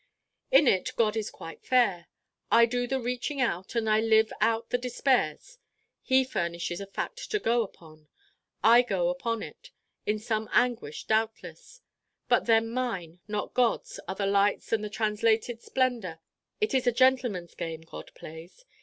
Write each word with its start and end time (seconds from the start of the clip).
In 0.49 0.65
it 0.67 0.95
God 0.95 1.15
is 1.15 1.29
quite 1.29 1.63
fair. 1.63 2.07
I 2.49 2.65
do 2.65 2.87
the 2.87 2.99
reaching 2.99 3.39
out 3.39 3.75
and 3.75 3.87
I 3.87 4.01
live 4.01 4.33
out 4.41 4.71
the 4.71 4.79
despairs: 4.79 5.59
he 6.01 6.23
furnishes 6.23 6.81
a 6.81 6.87
fact 6.87 7.29
to 7.29 7.37
go 7.37 7.61
upon: 7.61 8.07
I 8.63 8.81
go 8.81 9.09
upon 9.09 9.43
it, 9.43 9.69
in 10.07 10.17
some 10.17 10.49
anguish 10.53 11.03
doubtless: 11.03 11.81
but 12.27 12.47
then 12.47 12.71
mine, 12.71 13.19
not 13.27 13.53
God's, 13.53 13.99
are 14.07 14.15
the 14.15 14.25
lights 14.25 14.73
and 14.73 14.83
the 14.83 14.89
translated 14.89 15.61
splendor. 15.61 16.19
It 16.59 16.73
is 16.73 16.87
a 16.87 16.91
'gentleman's 16.91 17.53
game' 17.53 17.81
God 17.81 18.09
plays. 18.15 18.65